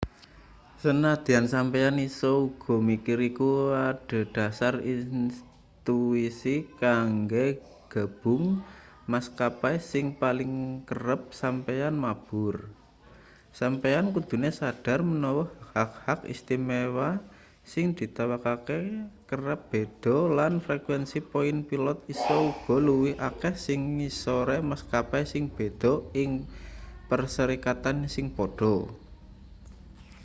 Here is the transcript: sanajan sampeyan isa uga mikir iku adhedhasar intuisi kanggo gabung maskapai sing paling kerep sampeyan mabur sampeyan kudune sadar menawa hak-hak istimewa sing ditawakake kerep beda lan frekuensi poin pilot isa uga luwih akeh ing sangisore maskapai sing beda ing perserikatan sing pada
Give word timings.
sanajan 0.83 1.45
sampeyan 1.53 1.97
isa 2.07 2.29
uga 2.47 2.75
mikir 2.89 3.19
iku 3.29 3.49
adhedhasar 3.89 4.75
intuisi 4.93 6.55
kanggo 6.81 7.47
gabung 7.91 8.45
maskapai 9.11 9.77
sing 9.91 10.05
paling 10.21 10.53
kerep 10.89 11.21
sampeyan 11.41 11.93
mabur 12.03 12.55
sampeyan 13.59 14.07
kudune 14.15 14.49
sadar 14.59 14.99
menawa 15.09 15.43
hak-hak 15.77 16.21
istimewa 16.33 17.09
sing 17.71 17.85
ditawakake 17.99 18.79
kerep 19.29 19.61
beda 19.71 20.17
lan 20.37 20.53
frekuensi 20.65 21.19
poin 21.31 21.57
pilot 21.69 21.97
isa 22.13 22.35
uga 22.49 22.75
luwih 22.87 23.13
akeh 23.29 23.53
ing 23.69 23.81
sangisore 23.85 24.57
maskapai 24.71 25.23
sing 25.31 25.43
beda 25.57 25.93
ing 26.23 26.31
perserikatan 27.09 27.97
sing 28.13 28.25
pada 28.37 28.75